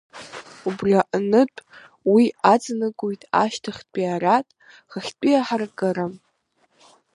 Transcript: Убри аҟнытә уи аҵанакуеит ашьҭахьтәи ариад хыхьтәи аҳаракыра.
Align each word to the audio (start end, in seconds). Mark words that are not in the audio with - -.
Убри 0.67 0.91
аҟнытә 1.01 1.59
уи 2.13 2.25
аҵанакуеит 2.53 3.21
ашьҭахьтәи 3.43 4.13
ариад 4.15 4.47
хыхьтәи 4.91 5.39
аҳаракыра. 5.41 6.05